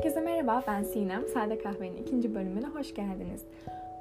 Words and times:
Herkese 0.00 0.20
merhaba, 0.20 0.62
ben 0.66 0.82
Sinem. 0.82 1.28
Sade 1.28 1.58
Kahve'nin 1.58 1.96
ikinci 1.96 2.34
bölümüne 2.34 2.66
hoş 2.66 2.94
geldiniz. 2.94 3.44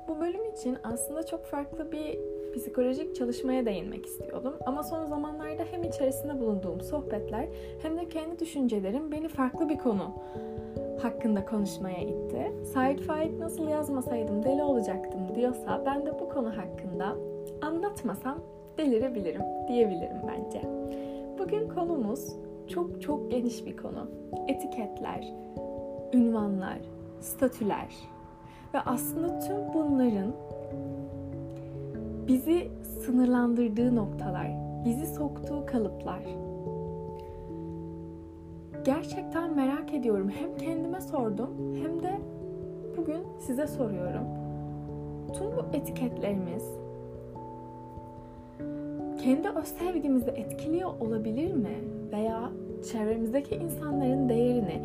Bu 0.07 0.19
bölüm 0.19 0.51
için 0.51 0.77
aslında 0.83 1.25
çok 1.25 1.45
farklı 1.45 1.91
bir 1.91 2.19
psikolojik 2.55 3.15
çalışmaya 3.15 3.65
değinmek 3.65 4.05
istiyordum. 4.05 4.53
Ama 4.65 4.83
son 4.83 5.05
zamanlarda 5.05 5.63
hem 5.71 5.83
içerisinde 5.83 6.39
bulunduğum 6.39 6.81
sohbetler 6.81 7.47
hem 7.81 7.97
de 7.97 8.09
kendi 8.09 8.39
düşüncelerim 8.39 9.11
beni 9.11 9.27
farklı 9.27 9.69
bir 9.69 9.77
konu 9.77 10.13
hakkında 11.01 11.45
konuşmaya 11.45 12.01
itti. 12.01 12.51
Said 12.73 12.99
Faik 12.99 13.39
nasıl 13.39 13.67
yazmasaydım 13.67 14.43
deli 14.43 14.63
olacaktım 14.63 15.35
diyorsa 15.35 15.83
ben 15.85 16.05
de 16.05 16.19
bu 16.19 16.29
konu 16.29 16.57
hakkında 16.57 17.15
anlatmasam 17.61 18.39
delirebilirim 18.77 19.41
diyebilirim 19.67 20.17
bence. 20.27 20.61
Bugün 21.39 21.69
konumuz 21.69 22.35
çok 22.67 23.01
çok 23.01 23.31
geniş 23.31 23.65
bir 23.65 23.77
konu. 23.77 24.09
Etiketler, 24.47 25.33
ünvanlar, 26.13 26.79
statüler 27.19 27.95
ve 28.73 28.79
aslında 28.79 29.39
tüm 29.39 29.73
bunların 29.73 30.33
bizi 32.27 32.71
sınırlandırdığı 33.05 33.95
noktalar, 33.95 34.47
bizi 34.85 35.05
soktuğu 35.05 35.65
kalıplar. 35.65 36.23
Gerçekten 38.85 39.55
merak 39.55 39.93
ediyorum. 39.93 40.29
Hem 40.29 40.57
kendime 40.57 41.01
sordum 41.01 41.49
hem 41.83 42.03
de 42.03 42.19
bugün 42.97 43.23
size 43.39 43.67
soruyorum. 43.67 44.23
Tüm 45.33 45.47
bu 45.47 45.77
etiketlerimiz 45.77 46.63
kendi 49.23 49.49
öz 49.49 49.67
sevgimizi 49.67 50.29
etkiliyor 50.29 50.89
olabilir 50.99 51.53
mi? 51.53 51.77
Veya 52.11 52.49
çevremizdeki 52.91 53.55
insanların 53.55 54.29
değerini 54.29 54.81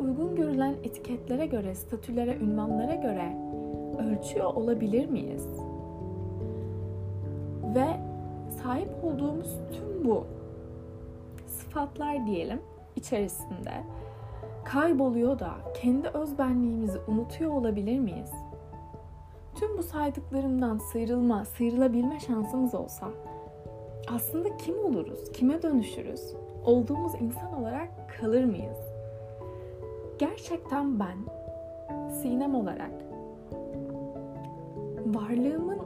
uygun 0.00 0.36
görülen 0.36 0.74
etiketlere 0.82 1.46
göre, 1.46 1.74
statülere, 1.74 2.36
ünvanlara 2.36 2.94
göre 2.94 3.36
ölçüyor 3.98 4.54
olabilir 4.54 5.10
miyiz? 5.10 5.48
Ve 7.74 7.86
sahip 8.62 9.04
olduğumuz 9.04 9.58
tüm 9.72 10.04
bu 10.04 10.24
sıfatlar 11.46 12.26
diyelim 12.26 12.60
içerisinde 12.96 13.72
kayboluyor 14.64 15.38
da 15.38 15.50
kendi 15.82 16.08
özbenliğimizi 16.08 16.98
unutuyor 17.08 17.52
olabilir 17.52 17.98
miyiz? 17.98 18.30
Tüm 19.54 19.78
bu 19.78 19.82
saydıklarımdan 19.82 20.78
sıyrılma, 20.78 21.44
sıyrılabilme 21.44 22.20
şansımız 22.20 22.74
olsa 22.74 23.06
aslında 24.08 24.56
kim 24.56 24.78
oluruz, 24.78 25.32
kime 25.32 25.62
dönüşürüz? 25.62 26.34
Olduğumuz 26.64 27.12
insan 27.20 27.60
olarak 27.60 27.88
kalır 28.20 28.44
mıyız? 28.44 28.78
Gerçekten 30.18 31.00
ben 31.00 31.16
Sinem 32.10 32.54
olarak 32.54 32.92
varlığımın 35.06 35.78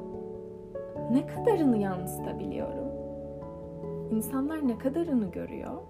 ne 1.11 1.27
kadarını 1.27 1.77
yansıtabiliyorum? 1.77 2.89
İnsanlar 4.11 4.69
ne 4.69 4.79
kadarını 4.79 5.31
görüyor? 5.31 5.83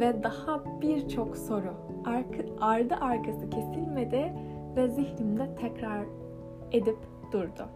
Ve 0.00 0.22
daha 0.22 0.80
birçok 0.80 1.36
soru 1.36 1.74
arka, 2.04 2.42
ardı 2.60 2.94
arkası 2.94 3.50
kesilmedi 3.50 4.32
ve 4.76 4.88
zihnimde 4.88 5.54
tekrar 5.54 6.04
edip 6.72 6.98
durdu. 7.32 7.68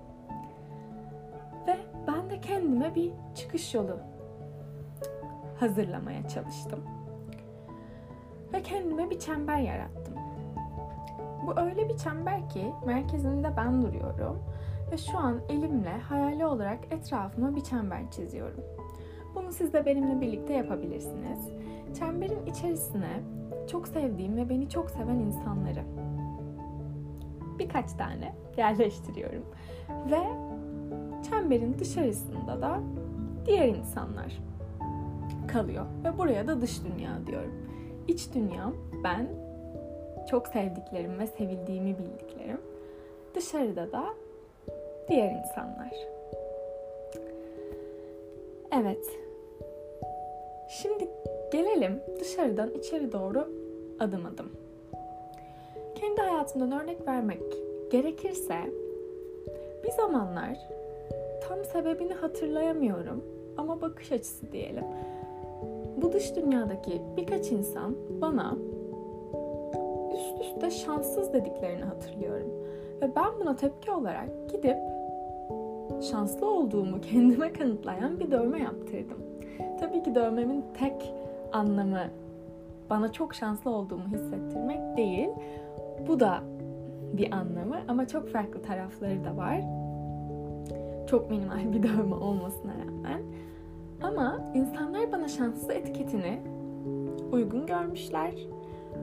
Ve 1.67 1.77
ben 2.07 2.31
de 2.31 2.41
kendime 2.41 2.95
bir 2.95 3.13
çıkış 3.35 3.75
yolu 3.75 3.97
hazırlamaya 5.61 6.29
çalıştım. 6.29 6.81
Ve 8.53 8.63
kendime 8.63 9.11
bir 9.11 9.19
çember 9.19 9.59
yarattım. 9.59 10.15
Bu 11.47 11.61
öyle 11.61 11.89
bir 11.89 11.97
çember 11.97 12.49
ki 12.49 12.73
merkezinde 12.87 13.57
ben 13.57 13.83
duruyorum 13.83 14.43
ve 14.93 14.97
şu 14.99 15.19
an 15.19 15.41
elimle 15.49 15.99
hayali 15.99 16.47
olarak 16.47 16.79
etrafıma 16.91 17.57
bir 17.57 17.61
çember 17.61 18.11
çiziyorum. 18.11 18.65
Bunu 19.35 19.53
siz 19.53 19.73
de 19.73 19.87
benimle 19.87 20.21
birlikte 20.21 20.53
yapabilirsiniz. 20.53 21.49
Çemberin 21.99 22.47
içerisine 22.47 23.21
çok 23.71 23.89
sevdiğim 23.89 24.37
ve 24.37 24.49
beni 24.49 24.69
çok 24.69 24.91
seven 24.91 25.19
insanları 25.19 25.83
birkaç 27.59 27.93
tane 27.93 28.35
yerleştiriyorum. 28.57 29.45
Ve 30.11 30.21
çemberin 31.31 31.79
dışarısında 31.79 32.63
da 32.63 32.81
diğer 33.47 33.69
insanlar 33.69 34.43
kalıyor. 35.49 35.87
Ve 36.05 36.19
buraya 36.19 36.47
da 36.47 36.61
dış 36.61 36.81
dünya 36.85 37.27
diyorum. 37.27 37.53
İç 38.09 38.35
dünyam 38.35 38.75
ben 39.05 39.27
çok 40.31 40.49
sevdiklerim 40.49 41.19
ve 41.19 41.27
sevildiğimi 41.27 41.97
bildiklerim. 41.99 42.61
Dışarıda 43.35 43.93
da 43.93 44.05
diğer 45.09 45.31
insanlar. 45.31 45.93
Evet. 48.73 49.19
Şimdi 50.69 51.09
gelelim 51.53 52.01
dışarıdan 52.21 52.71
içeri 52.71 53.13
doğru 53.13 53.49
adım 54.01 54.27
adım. 54.27 54.53
Kendi 55.95 56.21
hayatımdan 56.21 56.83
örnek 56.83 57.07
vermek 57.09 57.43
gerekirse 57.91 58.57
bir 59.85 59.91
zamanlar 59.91 60.59
tam 61.49 61.65
sebebini 61.65 62.13
hatırlayamıyorum 62.13 63.25
ama 63.57 63.81
bakış 63.81 64.13
açısı 64.13 64.53
diyelim. 64.53 64.85
Bu 66.03 66.13
dış 66.13 66.37
dünyadaki 66.37 67.03
birkaç 67.17 67.53
insan 67.53 67.97
bana 68.21 68.57
üst 70.15 70.41
üste 70.41 70.71
şanssız 70.71 71.33
dediklerini 71.33 71.85
hatırlıyorum. 71.85 72.49
Ve 73.03 73.17
ben 73.17 73.41
buna 73.41 73.57
tepki 73.57 73.91
olarak 73.91 74.29
gidip 74.53 74.77
şanslı 76.11 76.51
olduğumu 76.51 77.01
kendime 77.01 77.53
kanıtlayan 77.53 78.21
bir 78.21 78.31
dövme 78.31 78.59
yaptırdım. 78.59 79.19
Tabii 79.81 80.03
ki 80.03 80.15
dövmemin 80.15 80.65
tek 80.79 81.15
anlamı 81.53 82.03
bana 82.91 83.13
çok 83.13 83.35
şanslı 83.35 83.71
olduğumu 83.71 84.05
hissettirmek 84.05 84.97
değil. 84.97 85.29
Bu 86.09 86.21
da 86.21 86.41
bir 87.13 87.33
anlamı 87.33 87.77
ama 87.89 88.09
çok 88.09 88.29
farklı 88.29 88.63
tarafları 88.63 89.25
da 89.25 89.37
var. 89.37 89.61
Çok 91.07 91.31
minimal 91.31 91.73
bir 91.73 91.83
dövme 91.83 92.15
olmasına. 92.15 92.73
Ama 94.13 94.41
insanlar 94.55 95.13
bana 95.13 95.29
şanslı 95.29 95.73
etiketini 95.73 96.39
uygun 97.33 97.67
görmüşler. 97.67 98.35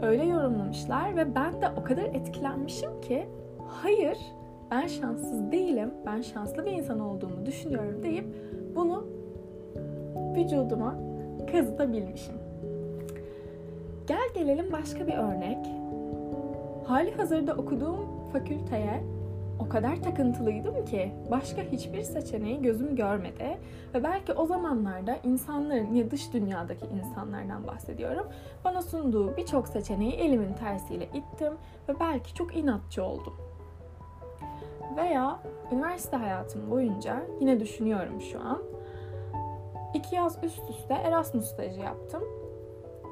Öyle 0.01 0.25
yorumlamışlar 0.25 1.15
ve 1.15 1.35
ben 1.35 1.61
de 1.61 1.69
o 1.77 1.83
kadar 1.83 2.03
etkilenmişim 2.03 3.01
ki 3.01 3.27
hayır 3.67 4.17
ben 4.71 4.87
şanssız 4.87 5.51
değilim. 5.51 5.91
Ben 6.05 6.21
şanslı 6.21 6.65
bir 6.65 6.71
insan 6.71 6.99
olduğumu 6.99 7.45
düşünüyorum 7.45 8.03
deyip 8.03 8.25
bunu 8.75 9.07
vücuduma 10.35 10.95
kazıtabilmişim. 11.51 12.35
Gel 14.07 14.29
gelelim 14.35 14.71
başka 14.71 15.07
bir 15.07 15.13
örnek. 15.13 15.67
Hali 16.85 17.11
hazırda 17.11 17.53
okuduğum 17.53 17.99
fakülteye 18.33 19.03
o 19.59 19.69
kadar 19.69 20.03
takıntılıydım 20.03 20.85
ki 20.85 21.11
başka 21.31 21.61
hiçbir 21.61 22.01
seçeneği 22.01 22.61
gözüm 22.61 22.95
görmedi 22.95 23.57
ve 23.93 24.03
belki 24.03 24.33
o 24.33 24.45
zamanlarda 24.45 25.15
insanların 25.23 25.93
ya 25.93 26.11
dış 26.11 26.33
dünyadaki 26.33 26.85
insanlardan 26.85 27.67
bahsediyorum 27.67 28.27
bana 28.63 28.81
sunduğu 28.81 29.37
birçok 29.37 29.67
seçeneği 29.67 30.13
elimin 30.13 30.53
tersiyle 30.53 31.05
ittim 31.05 31.53
ve 31.89 31.99
belki 31.99 32.33
çok 32.33 32.57
inatçı 32.57 33.03
oldum. 33.03 33.33
Veya 34.97 35.39
üniversite 35.71 36.17
hayatım 36.17 36.71
boyunca 36.71 37.23
yine 37.39 37.59
düşünüyorum 37.59 38.21
şu 38.21 38.39
an. 38.39 38.61
iki 39.93 40.15
yaz 40.15 40.43
üst 40.43 40.69
üste 40.69 40.93
Erasmus 40.93 41.45
stajı 41.45 41.79
yaptım 41.79 42.23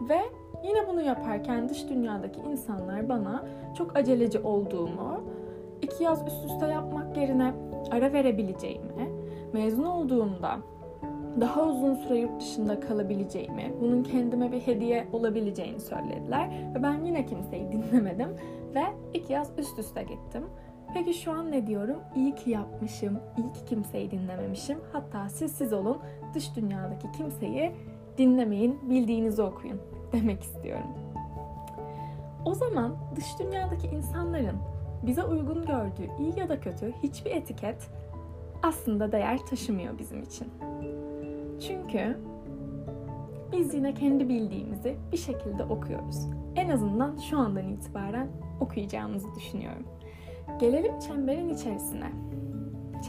ve 0.09 0.21
yine 0.63 0.87
bunu 0.87 1.01
yaparken 1.01 1.69
dış 1.69 1.89
dünyadaki 1.89 2.39
insanlar 2.39 3.09
bana 3.09 3.45
çok 3.77 3.97
aceleci 3.97 4.39
olduğumu, 4.39 5.23
iki 5.81 6.03
yaz 6.03 6.27
üst 6.27 6.45
üste 6.45 6.67
yapmak 6.67 7.17
yerine 7.17 7.53
ara 7.91 8.13
verebileceğimi, 8.13 9.09
mezun 9.53 9.83
olduğumda 9.83 10.57
daha 11.41 11.63
uzun 11.63 11.95
süre 11.95 12.17
yurt 12.17 12.41
dışında 12.41 12.79
kalabileceğimi, 12.79 13.73
bunun 13.81 14.03
kendime 14.03 14.51
bir 14.51 14.59
hediye 14.59 15.07
olabileceğini 15.13 15.79
söylediler. 15.79 16.49
Ve 16.75 16.83
ben 16.83 17.05
yine 17.05 17.25
kimseyi 17.25 17.71
dinlemedim 17.71 18.29
ve 18.75 18.83
iki 19.13 19.33
yaz 19.33 19.51
üst 19.57 19.79
üste 19.79 20.03
gittim. 20.03 20.43
Peki 20.93 21.13
şu 21.13 21.31
an 21.31 21.51
ne 21.51 21.67
diyorum? 21.67 21.99
İyi 22.15 22.35
ki 22.35 22.49
yapmışım, 22.49 23.19
iyi 23.37 23.53
ki 23.53 23.65
kimseyi 23.65 24.11
dinlememişim. 24.11 24.77
Hatta 24.91 25.29
siz 25.29 25.51
siz 25.51 25.73
olun, 25.73 25.97
dış 26.33 26.55
dünyadaki 26.55 27.11
kimseyi 27.11 27.71
dinlemeyin, 28.17 28.79
bildiğinizi 28.89 29.41
okuyun 29.41 29.81
demek 30.11 30.41
istiyorum. 30.43 30.89
O 32.45 32.53
zaman 32.53 32.95
dış 33.15 33.39
dünyadaki 33.39 33.87
insanların 33.87 34.55
bize 35.03 35.23
uygun 35.23 35.65
gördüğü 35.65 36.09
iyi 36.19 36.39
ya 36.39 36.49
da 36.49 36.59
kötü 36.59 36.93
hiçbir 37.03 37.31
etiket 37.31 37.89
aslında 38.63 39.11
değer 39.11 39.37
taşımıyor 39.37 39.99
bizim 39.99 40.23
için. 40.23 40.47
Çünkü 41.67 42.17
biz 43.51 43.73
yine 43.73 43.93
kendi 43.93 44.29
bildiğimizi 44.29 44.95
bir 45.11 45.17
şekilde 45.17 45.63
okuyoruz. 45.63 46.27
En 46.55 46.69
azından 46.69 47.17
şu 47.17 47.37
andan 47.37 47.67
itibaren 47.67 48.27
okuyacağımızı 48.59 49.35
düşünüyorum. 49.35 49.87
Gelelim 50.59 50.99
çemberin 50.99 51.49
içerisine. 51.49 52.11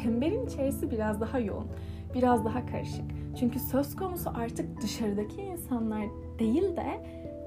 Çemberin 0.02 0.46
içerisi 0.46 0.90
biraz 0.90 1.20
daha 1.20 1.38
yoğun, 1.38 1.66
biraz 2.14 2.44
daha 2.44 2.66
karışık. 2.66 3.04
Çünkü 3.38 3.58
söz 3.58 3.96
konusu 3.96 4.30
artık 4.34 4.82
dışarıdaki 4.82 5.42
insanlar 5.42 6.06
değil 6.38 6.76
de 6.76 7.00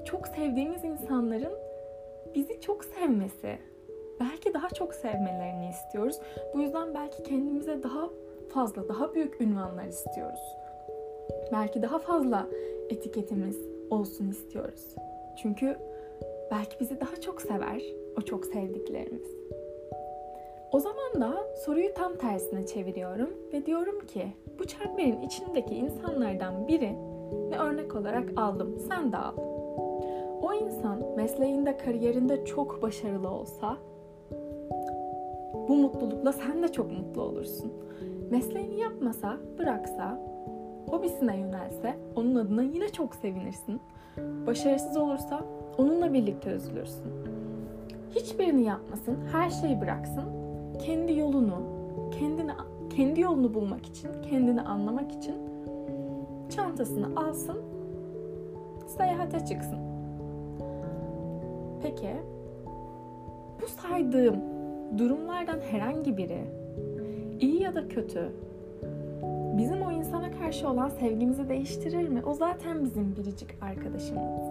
çok 0.04 0.26
sevdiğimiz 0.26 0.84
insanların 0.84 1.52
bizi 2.34 2.60
çok 2.60 2.84
sevmesi. 2.84 3.58
Belki 4.22 4.54
daha 4.54 4.68
çok 4.68 4.94
sevmelerini 4.94 5.68
istiyoruz. 5.68 6.18
Bu 6.54 6.60
yüzden 6.60 6.94
belki 6.94 7.22
kendimize 7.22 7.82
daha 7.82 8.10
fazla, 8.48 8.88
daha 8.88 9.14
büyük 9.14 9.40
ünvanlar 9.40 9.84
istiyoruz. 9.84 10.56
Belki 11.52 11.82
daha 11.82 11.98
fazla 11.98 12.46
etiketimiz 12.90 13.58
olsun 13.90 14.28
istiyoruz. 14.30 14.94
Çünkü 15.42 15.76
belki 16.50 16.80
bizi 16.80 17.00
daha 17.00 17.16
çok 17.16 17.42
sever 17.42 17.82
o 18.18 18.20
çok 18.20 18.46
sevdiklerimiz. 18.46 19.36
O 20.72 20.80
zaman 20.80 21.20
da 21.20 21.56
soruyu 21.56 21.94
tam 21.94 22.16
tersine 22.16 22.66
çeviriyorum 22.66 23.30
ve 23.52 23.66
diyorum 23.66 24.06
ki 24.06 24.26
bu 24.58 24.64
çemberin 24.64 25.22
içindeki 25.22 25.74
insanlardan 25.74 26.68
biri 26.68 26.92
ne 27.50 27.58
örnek 27.58 27.94
olarak 27.94 28.28
aldım. 28.36 28.78
Sen 28.88 29.12
de 29.12 29.16
al. 29.16 29.34
O 30.42 30.52
insan 30.54 31.16
mesleğinde, 31.16 31.76
kariyerinde 31.76 32.44
çok 32.44 32.82
başarılı 32.82 33.30
olsa 33.30 33.78
bu 35.68 35.76
mutlulukla 35.76 36.32
sen 36.32 36.62
de 36.62 36.72
çok 36.72 36.92
mutlu 36.92 37.22
olursun. 37.22 37.72
Mesleğini 38.30 38.80
yapmasa, 38.80 39.36
bıraksa, 39.58 40.20
hobisine 40.88 41.38
yönelse 41.38 41.96
onun 42.16 42.34
adına 42.34 42.62
yine 42.62 42.88
çok 42.88 43.14
sevinirsin. 43.14 43.80
Başarısız 44.46 44.96
olursa 44.96 45.44
onunla 45.78 46.12
birlikte 46.12 46.50
üzülürsün. 46.50 47.12
Hiçbirini 48.10 48.62
yapmasın, 48.62 49.16
her 49.32 49.50
şeyi 49.50 49.80
bıraksın. 49.80 50.24
Kendi 50.78 51.18
yolunu, 51.18 51.62
kendini 52.18 52.52
kendi 52.96 53.20
yolunu 53.20 53.54
bulmak 53.54 53.86
için, 53.86 54.08
kendini 54.30 54.62
anlamak 54.62 55.12
için 55.12 55.34
çantasını 56.50 57.20
alsın, 57.20 57.56
seyahate 58.86 59.46
çıksın. 59.46 59.78
Peki 61.82 62.10
bu 63.62 63.66
saydığım 63.66 64.51
durumlardan 64.98 65.60
herhangi 65.70 66.16
biri 66.16 66.44
iyi 67.40 67.62
ya 67.62 67.74
da 67.74 67.88
kötü 67.88 68.32
bizim 69.58 69.82
o 69.82 69.92
insana 69.92 70.30
karşı 70.30 70.68
olan 70.68 70.88
sevgimizi 70.88 71.48
değiştirir 71.48 72.08
mi? 72.08 72.22
O 72.24 72.34
zaten 72.34 72.84
bizim 72.84 73.16
biricik 73.16 73.50
arkadaşımız 73.62 74.48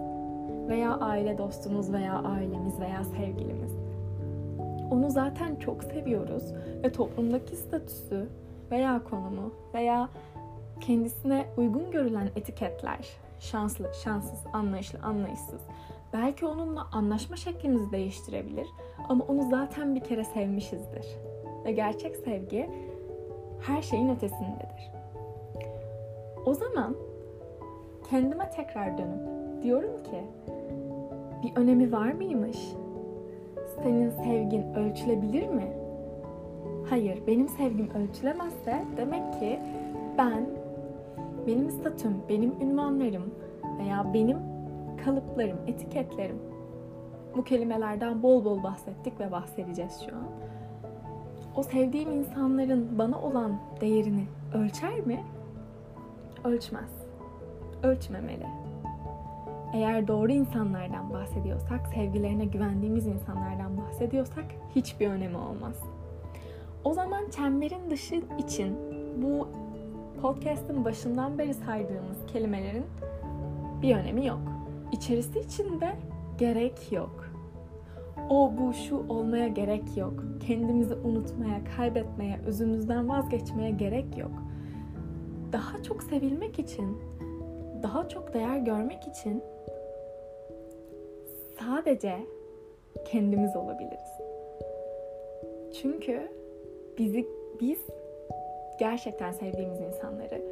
veya 0.68 0.94
aile 0.94 1.38
dostumuz 1.38 1.92
veya 1.92 2.14
ailemiz 2.14 2.80
veya 2.80 3.04
sevgilimiz. 3.04 3.72
Onu 4.90 5.10
zaten 5.10 5.56
çok 5.56 5.84
seviyoruz 5.84 6.52
ve 6.84 6.92
toplumdaki 6.92 7.56
statüsü 7.56 8.28
veya 8.70 9.02
konumu 9.10 9.52
veya 9.74 10.08
kendisine 10.80 11.46
uygun 11.56 11.90
görülen 11.90 12.28
etiketler 12.36 13.08
şanslı, 13.40 13.90
şanssız, 14.04 14.38
anlayışlı, 14.52 14.98
anlayışsız. 15.02 15.60
Belki 16.12 16.46
onunla 16.46 16.88
anlaşma 16.92 17.36
şeklimizi 17.36 17.92
değiştirebilir 17.92 18.66
ama 19.08 19.24
onu 19.28 19.50
zaten 19.50 19.94
bir 19.94 20.00
kere 20.00 20.24
sevmişizdir. 20.24 21.06
Ve 21.64 21.72
gerçek 21.72 22.16
sevgi 22.16 22.70
her 23.60 23.82
şeyin 23.82 24.08
ötesindedir. 24.08 24.92
O 26.46 26.54
zaman 26.54 26.96
kendime 28.10 28.50
tekrar 28.50 28.98
dönüp 28.98 29.22
diyorum 29.62 30.02
ki 30.02 30.24
bir 31.42 31.56
önemi 31.56 31.92
var 31.92 32.12
mıymış? 32.12 32.58
Senin 33.82 34.10
sevgin 34.10 34.74
ölçülebilir 34.74 35.48
mi? 35.48 35.72
Hayır, 36.90 37.22
benim 37.26 37.48
sevgim 37.48 37.90
ölçülemezse 37.90 38.84
demek 38.96 39.32
ki 39.40 39.60
ben, 40.18 40.46
benim 41.46 41.70
statüm, 41.70 42.14
benim 42.28 42.54
ünvanlarım 42.60 43.34
veya 43.78 44.14
benim 44.14 44.51
kalıplarım, 45.04 45.58
etiketlerim 45.66 46.38
bu 47.36 47.44
kelimelerden 47.44 48.22
bol 48.22 48.44
bol 48.44 48.62
bahsettik 48.62 49.20
ve 49.20 49.32
bahsedeceğiz 49.32 50.06
şu 50.08 50.16
an. 50.16 50.26
O 51.56 51.62
sevdiğim 51.62 52.12
insanların 52.12 52.98
bana 52.98 53.22
olan 53.22 53.60
değerini 53.80 54.26
ölçer 54.54 55.00
mi? 55.00 55.24
Ölçmez. 56.44 56.90
Ölçmemeli. 57.82 58.46
Eğer 59.74 60.08
doğru 60.08 60.32
insanlardan 60.32 61.12
bahsediyorsak, 61.12 61.86
sevgilerine 61.94 62.44
güvendiğimiz 62.44 63.06
insanlardan 63.06 63.78
bahsediyorsak 63.78 64.44
hiçbir 64.76 65.08
önemi 65.08 65.36
olmaz. 65.36 65.82
O 66.84 66.94
zaman 66.94 67.30
çemberin 67.30 67.90
dışı 67.90 68.22
için 68.38 68.76
bu 69.22 69.48
podcast'ın 70.22 70.84
başından 70.84 71.38
beri 71.38 71.54
saydığımız 71.54 72.26
kelimelerin 72.32 72.84
bir 73.82 73.96
önemi 73.96 74.26
yok. 74.26 74.51
İçerisi 74.92 75.40
için 75.40 75.80
de 75.80 75.92
gerek 76.38 76.92
yok. 76.92 77.32
O 78.30 78.52
bu 78.58 78.74
şu 78.74 79.08
olmaya 79.08 79.48
gerek 79.48 79.96
yok. 79.96 80.12
Kendimizi 80.46 80.94
unutmaya, 80.94 81.60
kaybetmeye, 81.76 82.38
özümüzden 82.46 83.08
vazgeçmeye 83.08 83.70
gerek 83.70 84.18
yok. 84.18 84.30
Daha 85.52 85.82
çok 85.82 86.02
sevilmek 86.02 86.58
için, 86.58 86.98
daha 87.82 88.08
çok 88.08 88.34
değer 88.34 88.58
görmek 88.58 89.06
için 89.06 89.42
sadece 91.60 92.16
kendimiz 93.04 93.56
olabiliriz. 93.56 94.20
Çünkü 95.82 96.32
bizi 96.98 97.26
biz 97.60 97.78
gerçekten 98.78 99.32
sevdiğimiz 99.32 99.80
insanları 99.80 100.42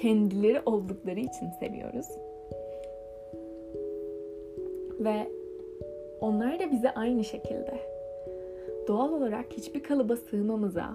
kendileri 0.00 0.62
oldukları 0.66 1.20
için 1.20 1.50
seviyoruz. 1.60 2.06
Ve 5.00 5.28
onlar 6.20 6.60
da 6.60 6.70
bize 6.72 6.90
aynı 6.94 7.24
şekilde. 7.24 7.74
Doğal 8.88 9.12
olarak 9.12 9.46
hiçbir 9.52 9.82
kalıba 9.82 10.16
sığmamıza, 10.16 10.90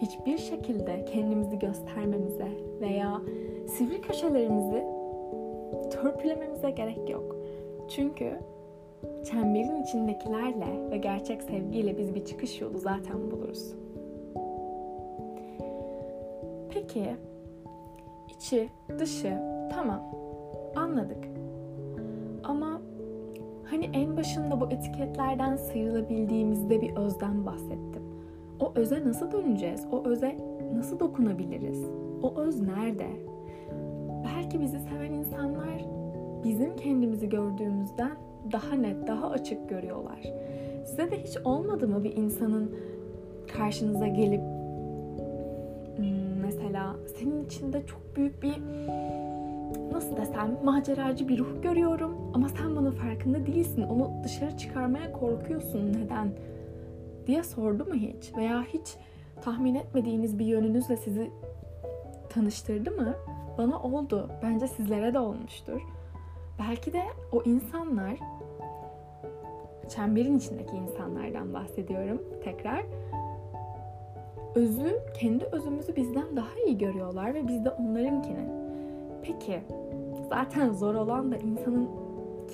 hiçbir 0.00 0.38
şekilde 0.38 1.04
kendimizi 1.04 1.58
göstermemize 1.58 2.48
veya 2.80 3.20
sivri 3.66 4.00
köşelerimizi 4.00 4.84
törpülememize 5.90 6.70
gerek 6.70 7.10
yok. 7.10 7.36
Çünkü 7.88 8.32
çemberin 9.24 9.82
içindekilerle 9.82 10.90
ve 10.90 10.96
gerçek 10.96 11.42
sevgiyle 11.42 11.98
biz 11.98 12.14
bir 12.14 12.24
çıkış 12.24 12.60
yolu 12.60 12.78
zaten 12.78 13.30
buluruz. 13.30 13.74
Peki 16.70 17.16
içi, 18.28 18.68
dışı 18.98 19.38
tamam 19.74 20.00
anladık. 20.76 21.39
Hani 23.70 23.90
en 23.92 24.16
başında 24.16 24.60
bu 24.60 24.70
etiketlerden 24.70 25.56
sıyrılabildiğimizde 25.56 26.80
bir 26.80 26.96
özden 26.96 27.46
bahsettim. 27.46 28.02
O 28.60 28.72
öze 28.74 29.04
nasıl 29.04 29.32
döneceğiz? 29.32 29.86
O 29.92 30.04
öze 30.04 30.36
nasıl 30.74 31.00
dokunabiliriz? 31.00 31.84
O 32.22 32.40
öz 32.40 32.60
nerede? 32.60 33.06
Belki 34.24 34.60
bizi 34.60 34.78
seven 34.78 35.12
insanlar 35.12 35.84
bizim 36.44 36.76
kendimizi 36.76 37.28
gördüğümüzden 37.28 38.12
daha 38.52 38.74
net, 38.74 39.06
daha 39.06 39.30
açık 39.30 39.68
görüyorlar. 39.68 40.20
Size 40.84 41.10
de 41.10 41.22
hiç 41.22 41.36
olmadı 41.44 41.88
mı 41.88 42.04
bir 42.04 42.16
insanın 42.16 42.74
karşınıza 43.56 44.06
gelip 44.06 44.40
hmm, 45.96 46.40
mesela 46.42 46.96
senin 47.18 47.44
içinde 47.44 47.86
çok 47.86 48.16
büyük 48.16 48.42
bir 48.42 48.54
nasıl 50.00 50.16
desem 50.16 50.58
maceracı 50.64 51.28
bir 51.28 51.38
ruh 51.38 51.62
görüyorum 51.62 52.30
ama 52.34 52.48
sen 52.48 52.76
bunun 52.76 52.90
farkında 52.90 53.46
değilsin. 53.46 53.82
Onu 53.82 54.10
dışarı 54.24 54.56
çıkarmaya 54.56 55.12
korkuyorsun. 55.12 55.92
Neden? 55.92 56.32
diye 57.26 57.42
sordu 57.42 57.84
mu 57.84 57.94
hiç? 57.94 58.36
Veya 58.36 58.62
hiç 58.62 58.96
tahmin 59.42 59.74
etmediğiniz 59.74 60.38
bir 60.38 60.46
yönünüzle 60.46 60.96
sizi 60.96 61.30
tanıştırdı 62.28 62.90
mı? 62.90 63.14
Bana 63.58 63.82
oldu. 63.82 64.30
Bence 64.42 64.68
sizlere 64.68 65.14
de 65.14 65.18
olmuştur. 65.18 65.80
Belki 66.58 66.92
de 66.92 67.02
o 67.32 67.42
insanlar 67.42 68.18
çemberin 69.88 70.38
içindeki 70.38 70.76
insanlardan 70.76 71.54
bahsediyorum 71.54 72.22
tekrar. 72.44 72.84
Özü, 74.54 74.98
kendi 75.20 75.44
özümüzü 75.44 75.96
bizden 75.96 76.36
daha 76.36 76.54
iyi 76.66 76.78
görüyorlar 76.78 77.34
ve 77.34 77.48
biz 77.48 77.64
de 77.64 77.70
onlarınkini. 77.70 78.60
Peki, 79.22 79.60
zaten 80.30 80.72
zor 80.72 80.94
olan 80.94 81.32
da 81.32 81.36
insanın 81.36 81.88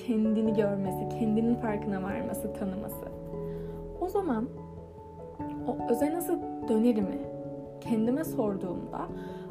kendini 0.06 0.54
görmesi, 0.54 1.09
kendinin 1.09 1.54
farkına 1.54 2.02
varması, 2.02 2.52
tanıması. 2.52 3.04
O 4.00 4.09
zaman 4.09 4.49
o 5.66 5.76
öze 5.90 6.14
nasıl 6.14 6.38
dönerimi 6.68 7.18
kendime 7.80 8.25
sorduğumda 8.25 9.00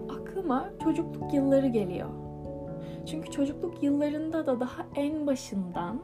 aklıma 0.10 0.66
çocukluk 0.84 1.34
yılları 1.34 1.68
geliyor. 1.68 2.10
Çünkü 3.06 3.32
çocukluk 3.32 3.84
yıllarında 3.84 4.46
da 4.46 4.60
daha 4.60 4.86
en 4.96 5.28
başından 5.28 6.00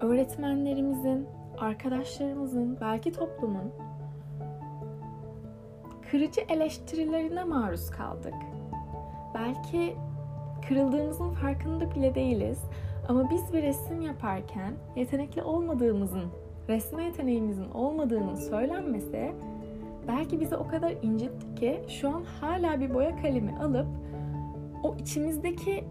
öğretmenlerimizin, 0.00 1.26
arkadaşlarımızın, 1.58 2.78
belki 2.80 3.12
toplumun 3.12 3.72
kırıcı 6.10 6.40
eleştirilerine 6.48 7.44
maruz 7.44 7.90
kaldık. 7.90 8.34
Belki 9.34 9.96
kırıldığımızın 10.68 11.30
farkında 11.30 11.94
bile 11.94 12.14
değiliz 12.14 12.58
ama 13.08 13.30
biz 13.30 13.52
bir 13.52 13.62
resim 13.62 14.00
yaparken 14.00 14.74
yetenekli 14.96 15.42
olmadığımızın, 15.42 16.24
resme 16.68 17.04
yeteneğimizin 17.04 17.70
olmadığının 17.70 18.34
söylenmesi 18.34 19.32
belki 20.08 20.40
bizi 20.40 20.56
o 20.56 20.68
kadar 20.68 20.94
incitti 21.02 21.54
ki 21.54 21.80
şu 21.88 22.08
an 22.08 22.22
hala 22.40 22.80
bir 22.80 22.94
boya 22.94 23.16
kalemi 23.16 23.58
alıp 23.58 23.86
o 24.82 24.96
içimizdeki 24.98 25.84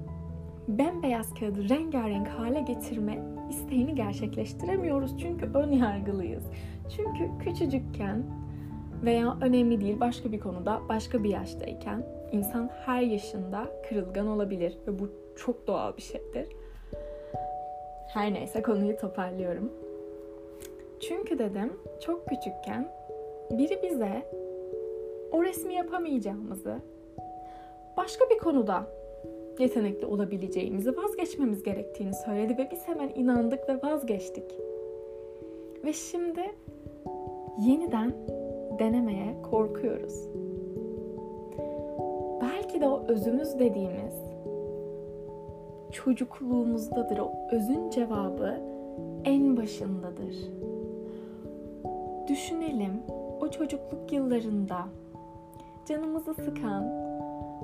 bembeyaz 0.68 1.34
kağıdı 1.34 1.70
rengarenk 1.70 2.28
hale 2.28 2.62
getirme 2.62 3.20
isteğini 3.50 3.96
gerçekleştiremiyoruz. 3.96 5.18
Çünkü 5.18 5.46
ön 5.54 5.72
yargılıyız. 5.72 6.44
Çünkü 6.96 7.30
küçücükken 7.40 8.24
veya 9.04 9.38
önemli 9.42 9.82
değil 9.82 10.00
başka 10.00 10.32
bir 10.32 10.40
konuda 10.40 10.82
başka 10.90 11.24
bir 11.24 11.30
yaştayken 11.30 12.05
insan 12.36 12.70
her 12.86 13.02
yaşında 13.02 13.68
kırılgan 13.90 14.28
olabilir 14.28 14.78
ve 14.88 15.00
bu 15.00 15.10
çok 15.36 15.68
doğal 15.68 15.98
bir 15.98 16.02
şeydir. 16.02 16.48
Her 18.08 18.34
neyse 18.34 18.62
konuyu 18.62 18.98
toparlıyorum. 18.98 19.72
Çünkü 21.00 21.40
dedim 21.40 21.74
çok 22.00 22.28
küçükken 22.28 22.92
biri 23.52 23.84
bize 23.84 24.32
o 25.32 25.44
resmi 25.44 25.74
yapamayacağımızı, 25.74 26.76
başka 27.98 28.30
bir 28.30 28.38
konuda 28.38 28.88
yetenekli 29.60 30.06
olabileceğimizi 30.06 30.98
vazgeçmemiz 30.98 31.64
gerektiğini 31.64 32.14
söyledi 32.14 32.58
ve 32.58 32.70
biz 32.72 32.88
hemen 32.88 33.10
inandık 33.16 33.70
ve 33.70 33.82
vazgeçtik. 33.84 34.52
Ve 35.86 35.94
şimdi 35.94 36.56
yeniden 37.60 38.14
denemeye 38.80 39.42
korkuyoruz. 39.52 40.45
Belki 42.76 42.86
de 42.86 42.90
o 42.90 43.04
özümüz 43.08 43.60
dediğimiz 43.60 44.14
çocukluğumuzdadır. 45.92 47.18
O 47.18 47.32
özün 47.52 47.90
cevabı 47.90 48.60
en 49.26 49.58
başındadır. 49.58 50.36
Düşünelim 52.28 52.92
o 53.42 53.48
çocukluk 53.48 54.14
yıllarında 54.14 54.78
canımızı 55.86 56.34
sıkan, 56.34 56.84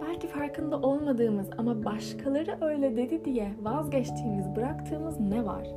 belki 0.01 0.27
farkında 0.27 0.81
olmadığımız 0.81 1.49
ama 1.57 1.85
başkaları 1.85 2.57
öyle 2.61 2.97
dedi 2.97 3.25
diye 3.25 3.51
vazgeçtiğimiz, 3.61 4.55
bıraktığımız 4.55 5.19
ne 5.19 5.45
var? 5.45 5.67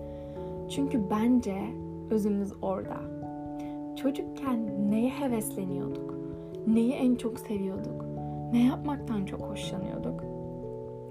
Çünkü 0.70 1.00
bence 1.10 1.56
özümüz 2.10 2.52
orada. 2.62 2.96
Çocukken 3.96 4.90
neye 4.90 5.10
hevesleniyorduk? 5.10 6.14
Neyi 6.66 6.92
en 6.92 7.14
çok 7.14 7.38
seviyorduk? 7.38 8.13
Ne 8.52 8.64
yapmaktan 8.66 9.24
çok 9.24 9.40
hoşlanıyorduk? 9.40 10.24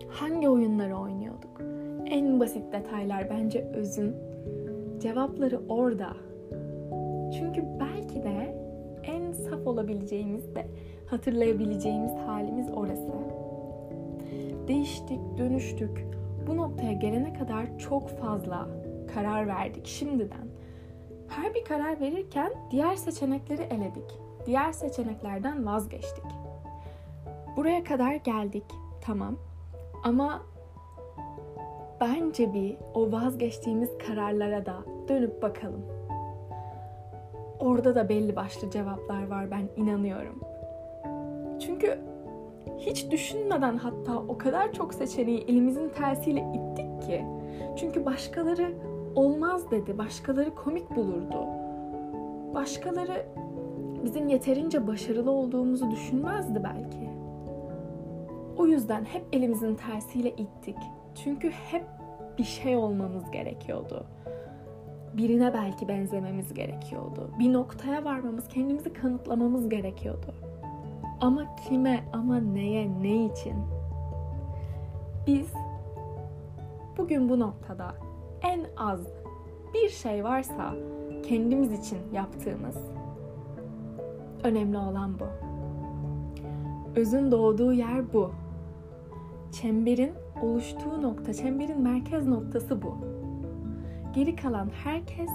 Hangi 0.10 0.50
oyunları 0.50 0.98
oynuyorduk? 0.98 1.62
En 2.06 2.40
basit 2.40 2.74
detaylar 2.74 3.30
bence 3.30 3.62
özün. 3.62 4.16
Cevapları 5.00 5.62
orada. 5.70 6.14
Çünkü 7.40 7.64
belki 7.80 8.24
de 8.24 8.64
en 9.04 9.32
saf 9.32 9.68
olabileceğimiz 9.68 10.56
de 10.56 10.66
hatırlayabileceğimiz 11.06 12.12
halimiz 12.16 12.70
orası. 12.70 13.12
Değiştik, 14.68 15.20
dönüştük. 15.38 16.08
Bu 16.48 16.58
noktaya 16.58 16.94
gelene 16.94 17.34
kadar 17.34 17.80
çok 17.80 18.10
fazla 18.10 18.68
karar 19.14 19.48
verdik 19.48 19.86
şimdiden. 19.86 20.48
Her 21.28 21.54
bir 21.54 21.66
karar 21.66 22.00
verirken 22.00 22.52
diğer 22.72 22.96
seçenekleri 22.96 23.62
eledik. 23.62 24.20
Diğer 24.46 24.72
seçeneklerden 24.72 25.66
vazgeçtik. 25.66 26.43
Buraya 27.56 27.84
kadar 27.84 28.14
geldik. 28.16 28.64
Tamam. 29.02 29.36
Ama 30.04 30.42
bence 32.02 32.54
bir 32.54 32.78
o 32.94 33.12
vazgeçtiğimiz 33.12 33.90
kararlara 34.08 34.66
da 34.66 34.76
dönüp 35.08 35.42
bakalım. 35.42 35.86
Orada 37.60 37.96
da 37.96 38.10
belli 38.10 38.36
başlı 38.36 38.70
cevaplar 38.70 39.28
var 39.28 39.52
ben 39.52 39.70
inanıyorum. 39.76 40.40
Çünkü 41.60 42.00
hiç 42.78 43.12
düşünmeden 43.12 43.78
hatta 43.78 44.18
o 44.18 44.38
kadar 44.38 44.74
çok 44.74 44.94
seçeneği 44.94 45.42
elimizin 45.48 45.90
tersiyle 45.90 46.40
ittik 46.40 47.02
ki. 47.02 47.26
Çünkü 47.76 48.06
başkaları 48.06 48.74
olmaz 49.16 49.72
dedi, 49.72 49.98
başkaları 49.98 50.56
komik 50.56 50.96
bulurdu. 50.96 51.48
Başkaları 52.54 53.26
bizim 54.04 54.28
yeterince 54.28 54.88
başarılı 54.88 55.32
olduğumuzu 55.32 55.92
düşünmezdi 55.92 56.64
belki. 56.64 57.13
O 58.58 58.68
yüzden 58.68 59.06
hep 59.06 59.26
elimizin 59.34 59.76
tersiyle 59.76 60.30
ittik. 60.30 60.78
Çünkü 61.24 61.50
hep 61.50 61.86
bir 62.38 62.44
şey 62.44 62.76
olmamız 62.76 63.32
gerekiyordu. 63.32 64.06
Birine 65.14 65.54
belki 65.54 65.88
benzememiz 65.88 66.54
gerekiyordu. 66.54 67.30
Bir 67.40 67.54
noktaya 67.54 68.06
varmamız, 68.06 68.48
kendimizi 68.48 68.94
kanıtlamamız 68.94 69.70
gerekiyordu. 69.70 70.34
Ama 71.22 71.56
kime, 71.56 72.04
ama 72.14 72.40
neye, 72.40 72.90
ne 73.02 73.26
için? 73.26 73.56
Biz 75.28 75.54
bugün 76.98 77.30
bu 77.30 77.40
noktada 77.40 77.96
en 78.42 78.66
az 78.78 79.08
bir 79.74 79.90
şey 79.90 80.24
varsa 80.24 80.76
kendimiz 81.24 81.72
için 81.86 82.00
yaptığımız 82.14 82.78
önemli 84.44 84.78
olan 84.78 85.20
bu. 85.20 85.26
Özün 86.96 87.32
doğduğu 87.32 87.74
yer 87.74 88.14
bu. 88.14 88.32
Çemberin 89.62 90.12
oluştuğu 90.44 91.02
nokta, 91.02 91.34
çemberin 91.34 91.82
merkez 91.82 92.28
noktası 92.28 92.82
bu. 92.82 92.98
Geri 94.16 94.36
kalan 94.36 94.70
herkes 94.84 95.30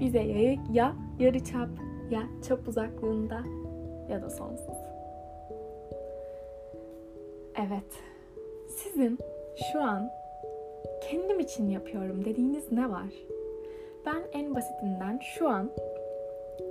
bize 0.00 0.18
ya, 0.18 0.56
ya 0.72 0.94
yarı 1.18 1.44
çap 1.44 1.68
ya 2.10 2.22
çap 2.48 2.68
uzaklığında 2.68 3.42
ya 4.10 4.22
da 4.22 4.30
sonsuz. 4.30 4.76
Evet, 7.66 7.92
sizin 8.68 9.18
şu 9.72 9.82
an 9.82 10.10
kendim 11.10 11.40
için 11.40 11.68
yapıyorum 11.70 12.24
dediğiniz 12.24 12.72
ne 12.72 12.90
var? 12.90 13.12
Ben 14.06 14.22
en 14.32 14.54
basitinden 14.54 15.20
şu 15.36 15.48
an 15.48 15.70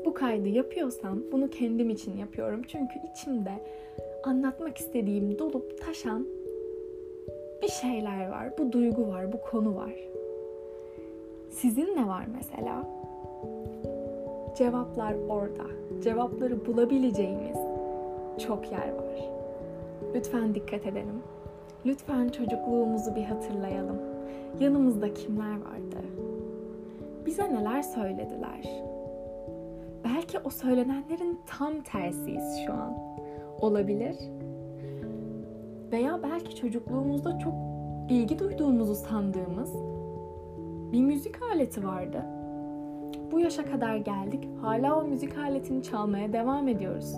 bu 0.06 0.14
kaydı 0.14 0.50
yapıyorsam 0.50 1.20
bunu 1.32 1.50
kendim 1.50 1.90
için 1.90 2.18
yapıyorum. 2.18 2.62
Çünkü 2.68 2.94
içimde 3.12 3.52
anlatmak 4.24 4.78
istediğim 4.78 5.40
dolup 5.40 5.82
taşan 5.82 6.28
bir 7.62 7.68
şeyler 7.68 8.30
var. 8.30 8.58
Bu 8.58 8.72
duygu 8.72 9.08
var, 9.08 9.34
bu 9.34 9.42
konu 9.42 9.76
var. 9.76 9.94
Sizin 11.50 11.96
ne 11.96 12.08
var 12.08 12.26
mesela? 12.36 12.88
Cevaplar 14.58 15.16
orada. 15.30 15.64
Cevapları 16.04 16.66
bulabileceğimiz 16.66 17.58
çok 18.48 18.72
yer 18.72 18.90
var. 18.90 19.30
Lütfen 20.16 20.56
dikkat 20.56 20.86
edelim. 20.86 21.24
Lütfen 21.86 22.30
çocukluğumuzu 22.30 23.16
bir 23.16 23.24
hatırlayalım. 23.24 23.98
Yanımızda 24.60 25.14
kimler 25.14 25.52
vardı? 25.52 25.98
Bize 27.26 27.54
neler 27.54 27.82
söylediler? 27.82 28.84
Belki 30.04 30.40
o 30.40 30.50
söylenenlerin 30.50 31.40
tam 31.46 31.82
tersiyiz 31.82 32.60
şu 32.66 32.74
an. 32.74 32.98
Olabilir. 33.62 34.16
Veya 35.92 36.20
belki 36.24 36.56
çocukluğumuzda 36.56 37.40
çok 37.40 37.54
ilgi 38.10 38.40
duyduğumuzu 38.40 38.96
sandığımız 38.96 39.74
bir 40.92 41.02
müzik 41.02 41.36
aleti 41.54 41.88
vardı. 41.88 42.24
Bu 43.32 43.40
yaşa 43.40 43.66
kadar 43.66 43.98
geldik. 43.98 44.48
Hala 44.62 45.00
o 45.00 45.04
müzik 45.04 45.38
aletini 45.38 45.84
çalmaya 45.84 46.34
devam 46.34 46.68
ediyoruz. 46.68 47.16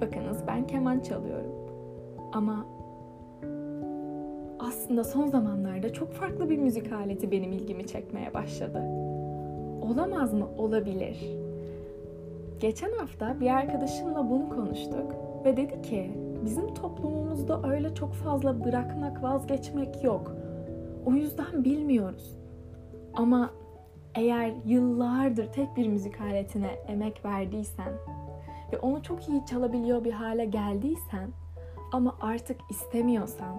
Bakınız 0.00 0.38
ben 0.46 0.66
keman 0.66 1.00
çalıyorum. 1.00 1.52
Ama 2.32 2.66
aslında 4.58 5.04
son 5.04 5.26
zamanlarda 5.26 5.92
çok 5.92 6.12
farklı 6.12 6.50
bir 6.50 6.58
müzik 6.58 6.92
aleti 6.92 7.30
benim 7.30 7.52
ilgimi 7.52 7.86
çekmeye 7.86 8.34
başladı. 8.34 8.82
Olamaz 9.82 10.34
mı? 10.34 10.48
Olabilir. 10.58 11.42
Geçen 12.60 12.92
hafta 12.92 13.40
bir 13.40 13.50
arkadaşımla 13.50 14.30
bunu 14.30 14.48
konuştuk 14.48 15.14
ve 15.44 15.56
dedi 15.56 15.82
ki 15.82 16.10
bizim 16.44 16.74
toplumumuzda 16.74 17.60
öyle 17.62 17.94
çok 17.94 18.12
fazla 18.12 18.64
bırakmak, 18.64 19.22
vazgeçmek 19.22 20.04
yok. 20.04 20.36
O 21.06 21.12
yüzden 21.12 21.64
bilmiyoruz. 21.64 22.36
Ama 23.14 23.50
eğer 24.14 24.52
yıllardır 24.64 25.52
tek 25.52 25.76
bir 25.76 25.88
müzik 25.88 26.20
aletine 26.20 26.70
emek 26.88 27.24
verdiysen 27.24 27.92
ve 28.72 28.78
onu 28.78 29.02
çok 29.02 29.28
iyi 29.28 29.46
çalabiliyor 29.46 30.04
bir 30.04 30.12
hale 30.12 30.44
geldiysen 30.44 31.30
ama 31.92 32.16
artık 32.20 32.60
istemiyorsan 32.70 33.56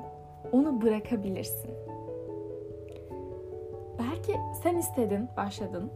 onu 0.51 0.81
bırakabilirsin. 0.81 1.71
Belki 3.99 4.39
sen 4.63 4.77
istedin, 4.77 5.29
başladın. 5.37 5.91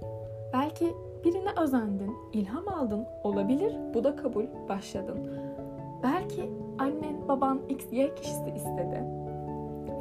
Belki 0.53 0.93
birine 1.25 1.49
özendin, 1.61 2.15
ilham 2.33 2.67
aldın. 2.67 3.05
Olabilir, 3.23 3.75
bu 3.93 4.03
da 4.03 4.15
kabul, 4.15 4.45
başladın. 4.69 5.29
Belki 6.03 6.49
annen, 6.79 7.27
baban, 7.27 7.61
X, 7.69 7.85
Y 7.91 8.15
kişisi 8.15 8.49
istedi. 8.55 9.03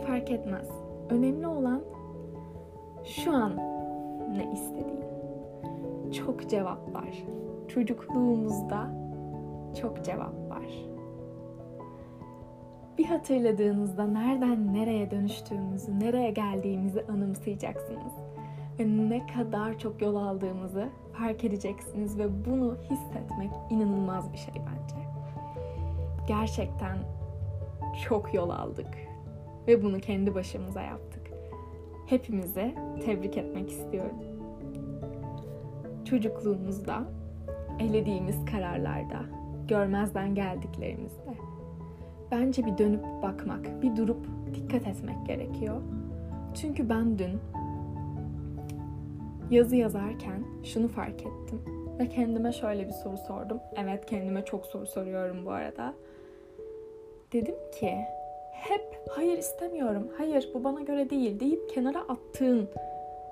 Fark 0.07 0.31
etmez. 0.31 0.69
Önemli 1.11 1.47
olan 1.47 1.83
şu 3.05 3.33
an 3.33 3.57
ne 4.37 4.53
istediğin. 4.53 5.07
Çok 6.13 6.49
cevap 6.51 6.95
var. 6.95 7.25
Çocukluğumuzda 7.69 8.91
çok 9.81 10.05
cevap 10.05 10.51
var. 10.51 10.67
Bir 12.99 13.05
hatırladığınızda 13.05 14.07
nereden 14.07 14.75
nereye 14.75 15.11
dönüştüğümüzü, 15.11 16.01
nereye 16.01 16.31
geldiğimizi 16.31 17.05
anımsayacaksınız. 17.13 18.13
Ve 18.79 18.85
ne 18.87 19.27
kadar 19.27 19.79
çok 19.79 20.03
yol 20.03 20.17
aldığımızı 20.17 20.89
fark 21.13 21.45
edeceksiniz 21.45 22.19
ve 22.19 22.45
bunu 22.45 22.77
hissetmek 22.83 23.51
inanılmaz 23.71 24.33
bir 24.33 24.39
şey 24.39 24.55
bence. 24.55 25.06
Gerçekten 26.27 26.99
çok 28.09 28.35
yol 28.35 28.51
aldık 28.51 28.95
ve 29.69 29.83
bunu 29.83 30.01
kendi 30.01 30.35
başımıza 30.35 30.83
yaptık. 30.83 31.31
Hepimizi 32.07 32.75
tebrik 33.05 33.37
etmek 33.37 33.71
istiyorum. 33.71 34.17
Çocukluğumuzda, 36.05 37.05
elediğimiz 37.79 38.45
kararlarda, 38.45 39.23
görmezden 39.69 40.35
geldiklerimizde 40.35 41.35
bence 42.31 42.67
bir 42.67 42.79
dönüp 42.79 43.05
bakmak, 43.23 43.83
bir 43.83 43.97
durup 43.97 44.27
dikkat 44.55 44.87
etmek 44.87 45.27
gerekiyor. 45.27 45.83
Çünkü 46.55 46.89
ben 46.89 47.19
dün 47.19 47.41
yazı 49.51 49.77
yazarken 49.77 50.45
şunu 50.65 50.89
fark 50.89 51.21
ettim 51.21 51.61
ve 51.99 52.09
kendime 52.09 52.53
şöyle 52.53 52.87
bir 52.87 52.93
soru 52.93 53.17
sordum. 53.17 53.59
Evet 53.77 54.07
kendime 54.07 54.45
çok 54.45 54.67
soru 54.67 54.87
soruyorum 54.87 55.47
bu 55.47 55.51
arada. 55.51 55.95
Dedim 57.37 57.55
ki 57.81 57.91
hep 58.51 59.01
hayır 59.11 59.39
istemiyorum, 59.39 60.09
hayır 60.19 60.51
bu 60.55 60.65
bana 60.65 60.81
göre 60.81 61.11
değil 61.11 61.41
deyip 61.41 61.71
kenara 61.71 62.01
attığın 62.01 62.69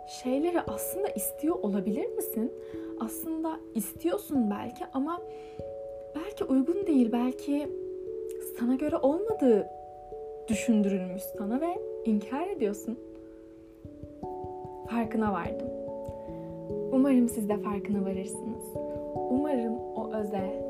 şeyleri 0.06 0.60
aslında 0.60 1.08
istiyor 1.08 1.56
olabilir 1.62 2.06
misin? 2.06 2.52
Aslında 3.00 3.56
istiyorsun 3.74 4.50
belki 4.50 4.84
ama 4.92 5.20
belki 6.16 6.44
uygun 6.44 6.86
değil, 6.86 7.12
belki 7.12 7.68
sana 8.58 8.74
göre 8.74 8.96
olmadığı 8.96 9.66
düşündürülmüş 10.48 11.22
sana 11.38 11.60
ve 11.60 11.78
inkar 12.04 12.46
ediyorsun. 12.46 12.98
Farkına 14.90 15.32
vardım. 15.32 15.68
Umarım 16.92 17.28
siz 17.28 17.48
de 17.48 17.56
farkına 17.56 18.04
varırsınız. 18.04 18.64
Umarım 19.30 19.74
o 19.96 20.12
öze 20.12 20.64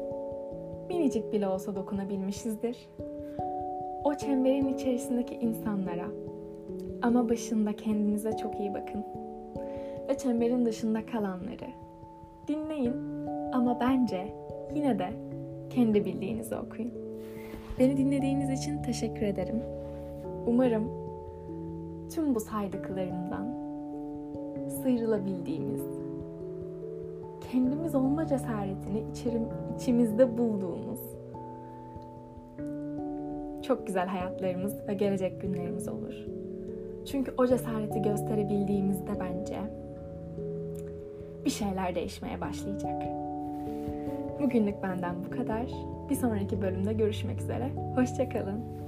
minicik 0.88 1.32
bile 1.32 1.48
olsa 1.48 1.76
dokunabilmişizdir. 1.76 2.88
Çemberin 4.18 4.74
içerisindeki 4.74 5.34
insanlara 5.34 6.06
ama 7.02 7.28
başında 7.28 7.72
kendinize 7.72 8.36
çok 8.36 8.60
iyi 8.60 8.74
bakın. 8.74 9.04
Ve 10.08 10.18
çemberin 10.18 10.66
dışında 10.66 11.06
kalanları 11.06 11.66
dinleyin 12.48 12.94
ama 13.52 13.80
bence 13.80 14.34
yine 14.74 14.98
de 14.98 15.08
kendi 15.70 16.04
bildiğinizi 16.04 16.56
okuyun. 16.56 16.92
Beni 17.78 17.96
dinlediğiniz 17.96 18.60
için 18.60 18.82
teşekkür 18.82 19.26
ederim. 19.26 19.62
Umarım 20.46 20.90
tüm 22.14 22.34
bu 22.34 22.40
saydıklarımdan 22.40 23.46
sıyrılabildiğimiz, 24.82 25.82
kendimiz 27.50 27.94
olma 27.94 28.26
cesaretini 28.26 29.04
içerim, 29.12 29.42
içimizde 29.76 30.38
bulduğumuz 30.38 31.13
çok 33.66 33.86
güzel 33.86 34.06
hayatlarımız 34.06 34.88
ve 34.88 34.94
gelecek 34.94 35.40
günlerimiz 35.40 35.88
olur. 35.88 36.14
Çünkü 37.06 37.34
o 37.38 37.46
cesareti 37.46 38.02
gösterebildiğimizde 38.02 39.12
bence 39.20 39.56
bir 41.44 41.50
şeyler 41.50 41.94
değişmeye 41.94 42.40
başlayacak. 42.40 43.02
Bugünlük 44.40 44.82
benden 44.82 45.14
bu 45.24 45.30
kadar. 45.36 45.66
Bir 46.10 46.14
sonraki 46.14 46.62
bölümde 46.62 46.92
görüşmek 46.92 47.40
üzere. 47.40 47.70
Hoşçakalın. 47.94 48.83